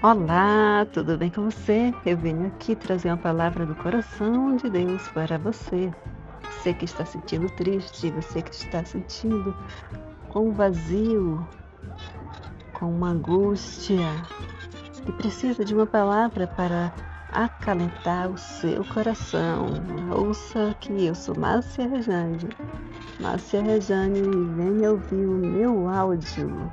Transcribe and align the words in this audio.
Olá, 0.00 0.86
tudo 0.92 1.18
bem 1.18 1.28
com 1.28 1.50
você? 1.50 1.92
Eu 2.06 2.16
venho 2.16 2.46
aqui 2.46 2.76
trazer 2.76 3.08
uma 3.08 3.16
palavra 3.16 3.66
do 3.66 3.74
coração 3.74 4.54
de 4.54 4.70
Deus 4.70 5.08
para 5.08 5.36
você. 5.38 5.92
Você 6.52 6.72
que 6.72 6.84
está 6.84 7.04
sentindo 7.04 7.50
triste, 7.56 8.08
você 8.12 8.40
que 8.40 8.54
está 8.54 8.84
sentindo 8.84 9.52
com 10.28 10.50
um 10.50 10.52
vazio, 10.52 11.44
com 12.74 12.94
uma 12.94 13.08
angústia, 13.08 14.06
e 15.04 15.10
precisa 15.10 15.64
de 15.64 15.74
uma 15.74 15.86
palavra 15.86 16.46
para 16.46 16.92
acalentar 17.32 18.30
o 18.30 18.38
seu 18.38 18.84
coração. 18.84 19.66
Ouça 20.16 20.76
que 20.78 21.06
eu 21.06 21.14
sou 21.16 21.36
Márcia 21.36 21.88
Rejane. 21.88 22.48
Márcia 23.18 23.60
Rejane, 23.60 24.22
venha 24.54 24.92
ouvir 24.92 25.26
o 25.26 25.38
meu 25.38 25.88
áudio. 25.88 26.70